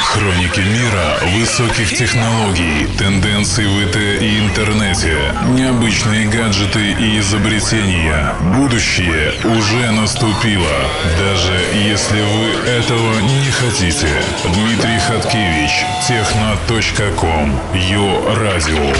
Хроники 0.00 0.60
мира 0.60 1.18
высоких 1.38 1.88
технологий, 1.88 2.86
тенденций 2.98 3.66
в 3.66 3.82
ИТ 3.82 3.96
и 3.96 4.38
интернете, 4.40 5.16
необычные 5.56 6.28
гаджеты 6.28 6.92
и 6.92 7.18
изобретения. 7.18 8.34
Будущее 8.54 9.32
уже 9.44 9.90
наступило, 9.90 10.76
даже 11.18 11.54
если 11.72 12.20
вы 12.20 12.70
этого 12.70 13.20
не 13.20 13.50
хотите. 13.52 14.08
Дмитрий 14.44 14.98
Хаткевич, 14.98 15.70
техно.ком, 16.06 17.58
Йо 17.72 18.34
Радио. 18.36 18.92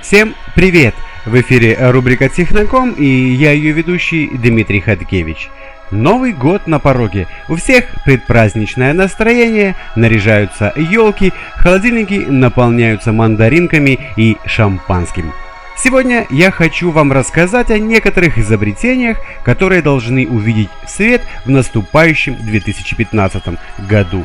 Всем 0.00 0.34
привет! 0.54 0.94
В 1.26 1.40
эфире 1.40 1.76
рубрика 1.90 2.28
Техноком 2.28 2.92
и 2.92 3.04
я 3.04 3.50
ее 3.50 3.72
ведущий 3.72 4.28
Дмитрий 4.28 4.80
Хаткевич. 4.80 5.50
Новый 5.90 6.32
год 6.32 6.66
на 6.66 6.78
пороге. 6.78 7.28
У 7.48 7.56
всех 7.56 7.84
предпраздничное 8.04 8.92
настроение, 8.92 9.76
наряжаются 9.94 10.72
елки, 10.76 11.32
холодильники 11.56 12.14
наполняются 12.14 13.12
мандаринками 13.12 13.98
и 14.16 14.36
шампанским. 14.46 15.32
Сегодня 15.76 16.26
я 16.30 16.50
хочу 16.50 16.90
вам 16.90 17.12
рассказать 17.12 17.70
о 17.70 17.78
некоторых 17.78 18.38
изобретениях, 18.38 19.18
которые 19.44 19.82
должны 19.82 20.26
увидеть 20.26 20.70
свет 20.86 21.22
в 21.44 21.50
наступающем 21.50 22.34
2015 22.34 23.58
году. 23.88 24.24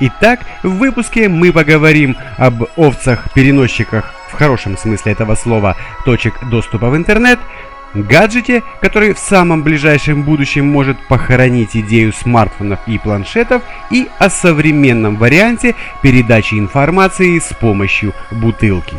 Итак, 0.00 0.40
в 0.62 0.70
выпуске 0.70 1.28
мы 1.28 1.52
поговорим 1.52 2.16
об 2.38 2.64
овцах-переносчиках 2.76 4.14
в 4.32 4.34
хорошем 4.34 4.78
смысле 4.78 5.12
этого 5.12 5.34
слова 5.34 5.76
точек 6.04 6.34
доступа 6.48 6.88
в 6.88 6.96
интернет, 6.96 7.38
гаджете, 7.94 8.62
который 8.80 9.14
в 9.14 9.18
самом 9.18 9.62
ближайшем 9.62 10.22
будущем 10.22 10.66
может 10.66 10.96
похоронить 11.08 11.76
идею 11.76 12.12
смартфонов 12.12 12.80
и 12.86 12.98
планшетов, 12.98 13.62
и 13.90 14.08
о 14.18 14.30
современном 14.30 15.16
варианте 15.16 15.74
передачи 16.02 16.54
информации 16.54 17.38
с 17.38 17.52
помощью 17.54 18.12
бутылки. 18.30 18.96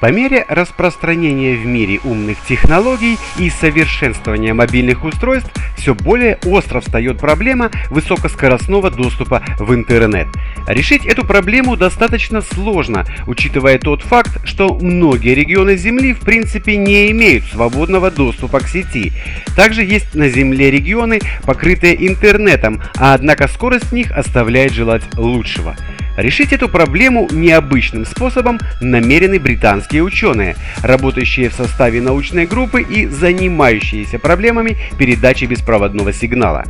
По 0.00 0.12
мере 0.12 0.44
распространения 0.48 1.54
в 1.56 1.64
мире 1.64 2.00
умных 2.04 2.36
технологий 2.46 3.16
и 3.38 3.48
совершенствования 3.48 4.52
мобильных 4.52 5.04
устройств 5.04 5.50
все 5.76 5.94
более 5.94 6.38
остро 6.44 6.80
встает 6.80 7.18
проблема 7.18 7.70
высокоскоростного 7.90 8.90
доступа 8.90 9.42
в 9.58 9.74
интернет. 9.74 10.28
Решить 10.66 11.06
эту 11.06 11.24
проблему 11.24 11.76
достаточно 11.76 12.42
сложно, 12.42 13.06
учитывая 13.26 13.78
тот 13.78 14.02
факт, 14.02 14.46
что 14.46 14.74
многие 14.74 15.34
регионы 15.34 15.76
Земли 15.76 16.12
в 16.12 16.20
принципе 16.20 16.76
не 16.76 17.10
имеют 17.12 17.44
свободного 17.44 18.10
доступа 18.10 18.60
к 18.60 18.68
сети. 18.68 19.12
Также 19.56 19.82
есть 19.82 20.14
на 20.14 20.28
Земле 20.28 20.70
регионы, 20.70 21.20
покрытые 21.44 22.06
интернетом, 22.06 22.82
а 22.98 23.14
однако 23.14 23.48
скорость 23.48 23.86
в 23.86 23.92
них 23.92 24.10
оставляет 24.10 24.72
желать 24.72 25.02
лучшего. 25.16 25.74
Решить 26.16 26.52
эту 26.52 26.68
проблему 26.68 27.28
необычным 27.30 28.06
способом 28.06 28.58
намерены 28.80 29.38
британские 29.38 30.02
ученые, 30.02 30.56
работающие 30.82 31.50
в 31.50 31.54
составе 31.54 32.00
научной 32.00 32.46
группы 32.46 32.82
и 32.82 33.06
занимающиеся 33.06 34.18
проблемами 34.18 34.76
передачи 34.98 35.44
беспроводного 35.44 36.12
сигнала. 36.12 36.64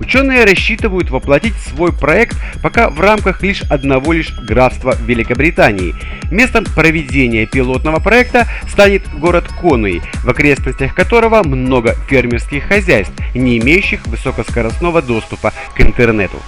Ученые 0.00 0.44
рассчитывают 0.44 1.10
воплотить 1.10 1.54
свой 1.56 1.92
проект 1.92 2.34
пока 2.62 2.88
в 2.88 3.00
рамках 3.00 3.42
лишь 3.42 3.62
одного 3.62 4.14
лишь 4.14 4.32
графства 4.32 4.96
Великобритании. 5.06 5.94
Местом 6.30 6.64
проведения 6.64 7.44
пилотного 7.44 8.00
проекта 8.00 8.46
станет 8.66 9.02
город 9.18 9.44
Конуи, 9.60 10.00
в 10.24 10.28
окрестностях 10.30 10.94
которого 10.94 11.42
много 11.42 11.94
фермерских 12.08 12.64
хозяйств, 12.64 13.12
не 13.34 13.58
имеющих 13.58 14.06
высокоскоростного 14.06 15.02
доступа 15.02 15.52
к 15.74 15.80
интернету. 15.82 16.38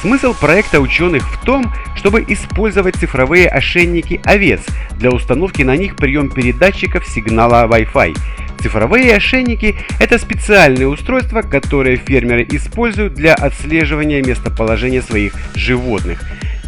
Смысл 0.00 0.32
проекта 0.32 0.80
ученых 0.80 1.30
в 1.30 1.44
том, 1.44 1.70
чтобы 1.94 2.24
использовать 2.26 2.96
цифровые 2.96 3.48
ошейники 3.48 4.18
овец 4.24 4.62
для 4.92 5.10
установки 5.10 5.62
на 5.62 5.76
них 5.76 5.96
прием 5.96 6.30
передатчиков 6.30 7.06
сигнала 7.06 7.66
Wi-Fi. 7.66 8.16
Цифровые 8.60 9.14
ошейники– 9.14 9.76
это 10.00 10.18
специальные 10.18 10.88
устройства, 10.88 11.42
которые 11.42 11.98
фермеры 11.98 12.46
используют 12.50 13.12
для 13.12 13.34
отслеживания 13.34 14.22
местоположения 14.22 15.02
своих 15.02 15.34
животных. 15.54 16.22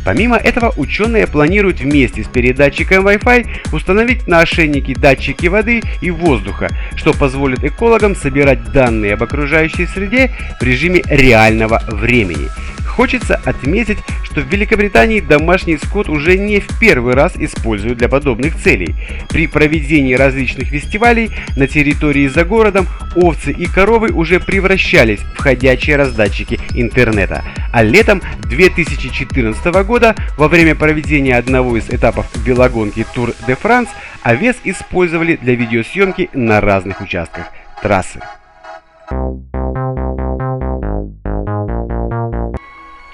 Помимо 0.04 0.36
этого, 0.36 0.74
ученые 0.76 1.26
планируют 1.26 1.80
вместе 1.80 2.24
с 2.24 2.26
передатчиком 2.26 3.06
Wi-Fi 3.06 3.46
установить 3.72 4.26
на 4.26 4.40
ошейники 4.40 4.92
датчики 4.92 5.46
воды 5.46 5.80
и 6.02 6.10
воздуха, 6.10 6.68
что 6.96 7.14
позволит 7.14 7.64
экологам 7.64 8.14
собирать 8.14 8.72
данные 8.72 9.14
об 9.14 9.22
окружающей 9.22 9.86
среде 9.86 10.32
в 10.60 10.62
режиме 10.62 11.02
реального 11.08 11.82
времени– 11.88 12.48
Хочется 12.96 13.40
отметить, 13.46 13.98
что 14.22 14.42
в 14.42 14.52
Великобритании 14.52 15.20
домашний 15.20 15.78
скот 15.78 16.10
уже 16.10 16.36
не 16.36 16.60
в 16.60 16.78
первый 16.78 17.14
раз 17.14 17.32
используют 17.36 17.98
для 17.98 18.08
подобных 18.08 18.56
целей. 18.56 18.94
При 19.30 19.46
проведении 19.46 20.14
различных 20.14 20.68
фестивалей 20.68 21.30
на 21.56 21.66
территории 21.66 22.28
за 22.28 22.44
городом 22.44 22.86
овцы 23.14 23.50
и 23.50 23.64
коровы 23.64 24.10
уже 24.10 24.40
превращались 24.40 25.20
в 25.20 25.38
ходячие 25.38 25.96
раздатчики 25.96 26.60
интернета. 26.74 27.42
А 27.72 27.82
летом 27.82 28.20
2014 28.44 29.64
года 29.86 30.14
во 30.36 30.48
время 30.48 30.74
проведения 30.74 31.36
одного 31.36 31.78
из 31.78 31.88
этапов 31.88 32.26
велогонки 32.44 33.06
Tour 33.14 33.34
de 33.46 33.58
France 33.60 33.88
овец 34.22 34.56
использовали 34.64 35.36
для 35.36 35.54
видеосъемки 35.54 36.28
на 36.34 36.60
разных 36.60 37.00
участках 37.00 37.46
трассы. 37.82 38.20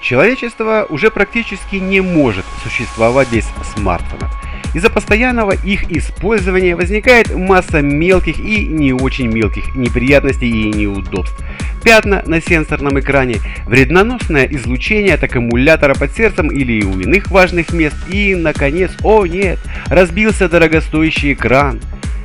Человечество 0.09 0.87
уже 0.89 1.11
практически 1.11 1.75
не 1.75 2.01
может 2.01 2.43
существовать 2.63 3.31
без 3.31 3.45
смартфонов. 3.75 4.31
Из-за 4.73 4.89
постоянного 4.89 5.51
их 5.51 5.91
использования 5.91 6.75
возникает 6.75 7.35
масса 7.35 7.83
мелких 7.83 8.39
и 8.39 8.65
не 8.65 8.91
очень 8.91 9.27
мелких 9.27 9.75
неприятностей 9.75 10.49
и 10.49 10.73
неудобств. 10.73 11.39
Пятна 11.83 12.23
на 12.25 12.41
сенсорном 12.41 12.99
экране, 12.99 13.35
вредноносное 13.67 14.47
излучение 14.47 15.13
от 15.13 15.23
аккумулятора 15.23 15.93
под 15.93 16.11
сердцем 16.15 16.47
или 16.47 16.83
у 16.83 16.99
иных 16.99 17.29
важных 17.29 17.71
мест 17.71 17.95
и, 18.09 18.33
наконец, 18.33 18.89
о 19.03 19.27
нет, 19.27 19.59
разбился 19.89 20.49
дорогостоящий 20.49 21.33
экран. 21.33 21.79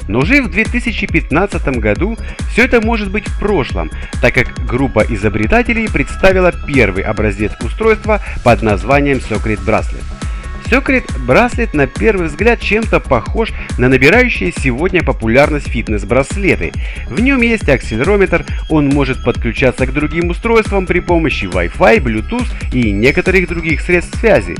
Но 0.08 0.20
уже 0.20 0.42
в 0.42 0.50
2015 0.50 1.66
году 1.78 2.16
все 2.50 2.64
это 2.64 2.80
может 2.80 3.10
быть 3.10 3.26
в 3.26 3.38
прошлом, 3.38 3.90
так 4.20 4.34
как 4.34 4.66
группа 4.66 5.04
изобретателей 5.08 5.88
представила 5.88 6.52
первый 6.66 7.02
образец 7.02 7.52
устройства 7.62 8.20
под 8.42 8.62
названием 8.62 9.18
Secret 9.18 9.64
Bracelet. 9.64 10.04
Secret 10.66 11.04
Bracelet 11.26 11.70
на 11.74 11.86
первый 11.86 12.28
взгляд 12.28 12.60
чем-то 12.60 12.98
похож 12.98 13.52
на 13.78 13.88
набирающие 13.88 14.52
сегодня 14.52 15.02
популярность 15.02 15.68
фитнес-браслеты. 15.68 16.72
В 17.06 17.20
нем 17.20 17.42
есть 17.42 17.68
акселерометр, 17.68 18.44
он 18.70 18.88
может 18.88 19.22
подключаться 19.22 19.86
к 19.86 19.92
другим 19.92 20.30
устройствам 20.30 20.86
при 20.86 21.00
помощи 21.00 21.44
Wi-Fi, 21.44 21.98
Bluetooth 21.98 22.46
и 22.72 22.90
некоторых 22.92 23.48
других 23.48 23.82
средств 23.82 24.18
связи. 24.18 24.56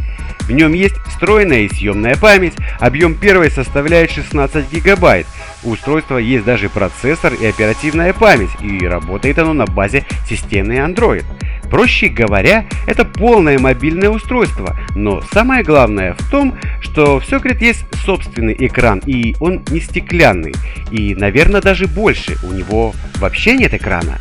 В 0.47 0.51
нем 0.51 0.73
есть 0.75 0.97
встроенная 1.07 1.61
и 1.61 1.69
съемная 1.69 2.17
память, 2.17 2.55
объем 2.79 3.15
первой 3.15 3.51
составляет 3.51 4.11
16 4.11 4.71
гигабайт. 4.71 5.27
У 5.63 5.71
устройства 5.71 6.19
есть 6.19 6.45
даже 6.45 6.69
процессор 6.69 7.33
и 7.33 7.47
оперативная 7.47 8.13
память, 8.13 8.51
и 8.61 8.87
работает 8.87 9.39
оно 9.39 9.55
на 9.55 9.65
базе 9.65 10.05
системы 10.29 10.75
Android. 10.75 11.25
Проще 11.71 12.09
говоря, 12.09 12.67
это 12.87 13.05
полное 13.07 13.59
мобильное 13.59 14.11
устройство, 14.11 14.77
но 14.95 15.23
самое 15.33 15.65
главное 15.65 16.15
в 16.19 16.31
том, 16.31 16.55
что 16.81 17.19
в 17.19 17.25
Secret 17.25 17.59
есть 17.61 17.87
собственный 18.05 18.55
экран, 18.59 19.01
и 19.07 19.35
он 19.41 19.63
не 19.71 19.81
стеклянный, 19.81 20.55
и, 20.91 21.15
наверное, 21.15 21.63
даже 21.63 21.87
больше, 21.87 22.37
у 22.45 22.53
него 22.53 22.95
вообще 23.17 23.57
нет 23.57 23.73
экрана. 23.73 24.21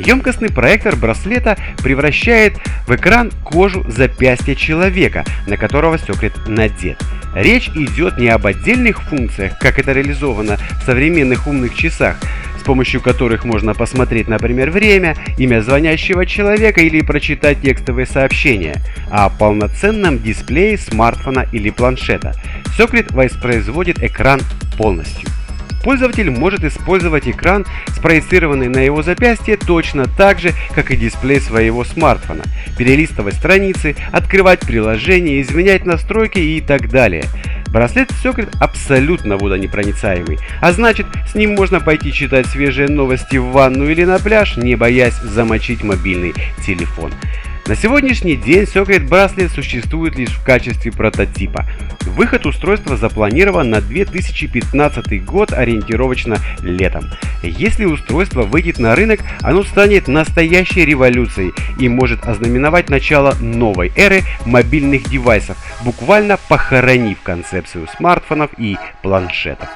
Емкостный 0.00 0.48
проектор 0.48 0.96
браслета 0.96 1.58
превращает 1.82 2.56
в 2.86 2.94
экран 2.94 3.30
кожу 3.44 3.84
запястья 3.88 4.54
человека, 4.54 5.24
на 5.46 5.58
которого 5.58 5.96
Secret 5.96 6.48
надет. 6.48 6.98
Речь 7.34 7.68
идет 7.68 8.18
не 8.18 8.28
об 8.28 8.46
отдельных 8.46 9.02
функциях, 9.02 9.58
как 9.58 9.78
это 9.78 9.92
реализовано 9.92 10.56
в 10.80 10.86
современных 10.86 11.46
умных 11.46 11.74
часах, 11.74 12.16
с 12.58 12.62
помощью 12.62 13.02
которых 13.02 13.44
можно 13.44 13.74
посмотреть, 13.74 14.26
например, 14.26 14.70
время, 14.70 15.16
имя 15.36 15.60
звонящего 15.60 16.24
человека 16.24 16.80
или 16.80 17.02
прочитать 17.02 17.60
текстовые 17.60 18.06
сообщения, 18.06 18.76
а 19.10 19.26
о 19.26 19.30
полноценном 19.30 20.22
дисплее 20.22 20.78
смартфона 20.78 21.46
или 21.52 21.68
планшета. 21.70 22.34
Secret 22.78 23.12
воспроизводит 23.12 24.02
экран 24.02 24.40
полностью. 24.78 25.28
Пользователь 25.82 26.30
может 26.30 26.64
использовать 26.64 27.26
экран, 27.26 27.64
спроецированный 27.88 28.68
на 28.68 28.78
его 28.78 29.02
запястье, 29.02 29.56
точно 29.56 30.06
так 30.06 30.38
же, 30.38 30.52
как 30.74 30.90
и 30.90 30.96
дисплей 30.96 31.40
своего 31.40 31.84
смартфона, 31.84 32.42
перелистывать 32.76 33.34
страницы, 33.34 33.96
открывать 34.12 34.60
приложения, 34.60 35.40
изменять 35.40 35.86
настройки 35.86 36.38
и 36.38 36.60
так 36.60 36.90
далее. 36.90 37.24
Браслет 37.68 38.10
Secret 38.10 38.54
абсолютно 38.60 39.36
водонепроницаемый, 39.36 40.38
а 40.60 40.72
значит, 40.72 41.06
с 41.30 41.34
ним 41.34 41.54
можно 41.54 41.80
пойти 41.80 42.12
читать 42.12 42.46
свежие 42.46 42.88
новости 42.88 43.36
в 43.36 43.52
ванну 43.52 43.88
или 43.88 44.04
на 44.04 44.18
пляж, 44.18 44.56
не 44.56 44.74
боясь 44.74 45.14
замочить 45.14 45.84
мобильный 45.84 46.34
телефон. 46.66 47.12
На 47.70 47.76
сегодняшний 47.76 48.34
день 48.34 48.64
Secret 48.64 49.08
Bracelet 49.08 49.48
существует 49.48 50.16
лишь 50.16 50.30
в 50.30 50.42
качестве 50.42 50.90
прототипа. 50.90 51.66
Выход 52.00 52.44
устройства 52.44 52.96
запланирован 52.96 53.70
на 53.70 53.80
2015 53.80 55.24
год 55.24 55.52
ориентировочно 55.52 56.38
летом. 56.62 57.04
Если 57.44 57.84
устройство 57.84 58.42
выйдет 58.42 58.80
на 58.80 58.96
рынок, 58.96 59.20
оно 59.42 59.62
станет 59.62 60.08
настоящей 60.08 60.84
революцией 60.84 61.52
и 61.78 61.88
может 61.88 62.26
ознаменовать 62.26 62.90
начало 62.90 63.36
новой 63.40 63.92
эры 63.94 64.22
мобильных 64.44 65.08
девайсов, 65.08 65.56
буквально 65.84 66.38
похоронив 66.48 67.22
концепцию 67.22 67.86
смартфонов 67.96 68.50
и 68.58 68.78
планшетов. 69.00 69.68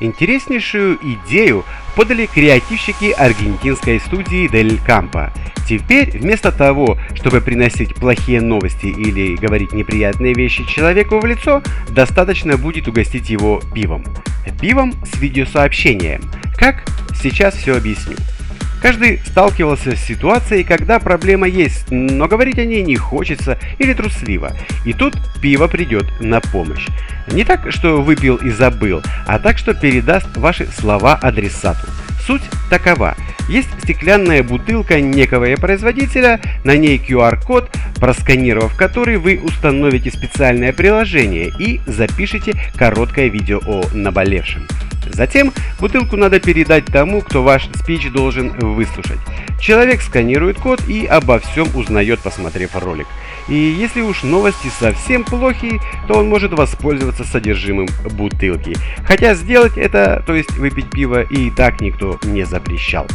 Интереснейшую 0.00 0.98
идею 1.02 1.64
подали 1.96 2.26
креативщики 2.26 3.10
аргентинской 3.10 3.98
студии 4.00 4.50
Del 4.50 4.80
Campo. 4.86 5.30
Теперь 5.68 6.16
вместо 6.18 6.52
того, 6.52 6.96
чтобы 7.14 7.40
приносить 7.40 7.94
плохие 7.94 8.40
новости 8.40 8.86
или 8.86 9.34
говорить 9.34 9.72
неприятные 9.72 10.34
вещи 10.34 10.64
человеку 10.64 11.18
в 11.18 11.26
лицо, 11.26 11.62
достаточно 11.90 12.56
будет 12.56 12.88
угостить 12.88 13.28
его 13.28 13.60
пивом. 13.74 14.04
Пивом 14.60 14.94
с 15.04 15.18
видеосообщением. 15.18 16.22
Как? 16.56 16.84
Сейчас 17.20 17.54
все 17.54 17.76
объясню. 17.76 18.16
Каждый 18.80 19.20
сталкивался 19.26 19.96
с 19.96 20.00
ситуацией, 20.00 20.62
когда 20.62 21.00
проблема 21.00 21.48
есть, 21.48 21.90
но 21.90 22.28
говорить 22.28 22.58
о 22.58 22.64
ней 22.64 22.82
не 22.82 22.96
хочется 22.96 23.58
или 23.78 23.92
трусливо. 23.92 24.52
И 24.84 24.92
тут 24.92 25.14
пиво 25.42 25.66
придет 25.66 26.06
на 26.20 26.40
помощь. 26.40 26.86
Не 27.32 27.44
так, 27.44 27.72
что 27.72 28.00
выпил 28.00 28.36
и 28.36 28.50
забыл, 28.50 29.02
а 29.26 29.38
так, 29.38 29.58
что 29.58 29.74
передаст 29.74 30.36
ваши 30.36 30.66
слова 30.66 31.14
адресату. 31.14 31.86
Суть 32.24 32.42
такова. 32.70 33.16
Есть 33.48 33.68
стеклянная 33.82 34.42
бутылка 34.42 35.00
некого 35.00 35.46
производителя, 35.56 36.40
на 36.64 36.76
ней 36.76 36.98
QR-код, 36.98 37.70
просканировав 37.98 38.76
который 38.76 39.16
вы 39.16 39.40
установите 39.42 40.10
специальное 40.10 40.72
приложение 40.72 41.50
и 41.58 41.80
запишите 41.86 42.52
короткое 42.76 43.28
видео 43.28 43.60
о 43.66 43.82
наболевшем. 43.94 44.68
Затем 45.18 45.52
бутылку 45.80 46.16
надо 46.16 46.38
передать 46.38 46.86
тому, 46.86 47.22
кто 47.22 47.42
ваш 47.42 47.68
спич 47.74 48.08
должен 48.08 48.50
выслушать. 48.50 49.18
Человек 49.60 50.00
сканирует 50.00 50.58
код 50.60 50.80
и 50.88 51.06
обо 51.06 51.40
всем 51.40 51.66
узнает, 51.74 52.20
посмотрев 52.20 52.76
ролик. 52.76 53.08
И 53.48 53.54
если 53.54 54.00
уж 54.00 54.22
новости 54.22 54.68
совсем 54.78 55.24
плохие, 55.24 55.80
то 56.06 56.14
он 56.14 56.28
может 56.28 56.52
воспользоваться 56.52 57.24
содержимым 57.24 57.88
бутылки. 58.12 58.76
Хотя 59.04 59.34
сделать 59.34 59.76
это, 59.76 60.22
то 60.24 60.36
есть 60.36 60.52
выпить 60.52 60.88
пиво, 60.88 61.22
и 61.22 61.50
так 61.50 61.80
никто 61.80 62.20
не 62.22 62.44
запрещал. 62.44 63.08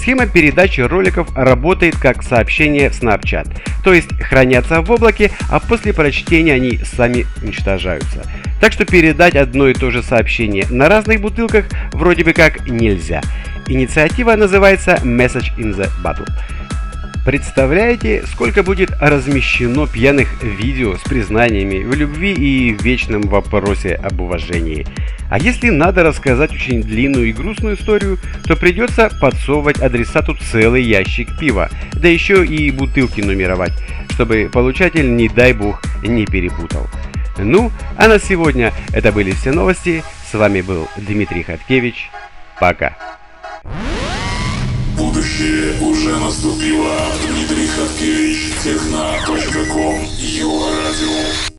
Схема 0.00 0.26
передачи 0.26 0.80
роликов 0.80 1.28
работает 1.36 1.94
как 1.98 2.22
сообщение 2.22 2.88
в 2.88 2.98
Snapchat, 2.98 3.54
то 3.84 3.92
есть 3.92 4.08
хранятся 4.18 4.80
в 4.80 4.90
облаке, 4.90 5.30
а 5.50 5.60
после 5.60 5.92
прочтения 5.92 6.54
они 6.54 6.78
сами 6.78 7.26
уничтожаются. 7.42 8.24
Так 8.62 8.72
что 8.72 8.86
передать 8.86 9.36
одно 9.36 9.68
и 9.68 9.74
то 9.74 9.90
же 9.90 10.02
сообщение 10.02 10.64
на 10.70 10.88
разных 10.88 11.20
бутылках 11.20 11.66
вроде 11.92 12.24
бы 12.24 12.32
как 12.32 12.66
нельзя. 12.66 13.20
Инициатива 13.68 14.36
называется 14.36 14.98
Message 15.04 15.54
in 15.58 15.76
the 15.76 15.90
Bottle. 16.02 16.26
Представляете, 17.24 18.24
сколько 18.26 18.62
будет 18.62 18.90
размещено 18.98 19.86
пьяных 19.86 20.42
видео 20.42 20.96
с 20.96 21.00
признаниями 21.00 21.82
в 21.82 21.94
любви 21.94 22.32
и 22.32 22.72
вечном 22.72 23.22
вопросе 23.22 23.94
об 23.94 24.22
уважении? 24.22 24.86
А 25.28 25.38
если 25.38 25.68
надо 25.68 26.02
рассказать 26.02 26.50
очень 26.52 26.82
длинную 26.82 27.28
и 27.28 27.32
грустную 27.32 27.76
историю, 27.76 28.18
то 28.44 28.56
придется 28.56 29.10
подсовывать 29.20 29.80
адресату 29.80 30.34
целый 30.50 30.82
ящик 30.82 31.28
пива, 31.38 31.68
да 31.92 32.08
еще 32.08 32.44
и 32.44 32.70
бутылки 32.70 33.20
нумеровать, 33.20 33.74
чтобы 34.12 34.48
получатель, 34.50 35.14
не 35.14 35.28
дай 35.28 35.52
бог, 35.52 35.82
не 36.02 36.24
перепутал. 36.24 36.88
Ну, 37.36 37.70
а 37.96 38.08
на 38.08 38.18
сегодня 38.18 38.72
это 38.92 39.12
были 39.12 39.32
все 39.32 39.52
новости. 39.52 40.02
С 40.30 40.34
вами 40.34 40.62
был 40.62 40.88
Дмитрий 40.96 41.42
Хаткевич. 41.42 42.10
Пока. 42.58 42.96
Будущее 45.20 45.78
уже 45.82 46.18
наступило. 46.18 46.96
Дмитрий 47.28 47.66
Хаткевич, 47.66 48.54
техна.ком, 48.62 50.08
Его 50.16 50.66
радио. 50.70 51.50